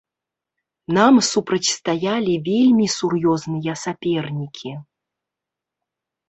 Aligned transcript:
Нам 0.97 1.13
супрацьстаялі 1.31 2.33
вельмі 2.47 2.87
сур'ёзныя 2.95 3.73
сапернікі. 3.83 4.73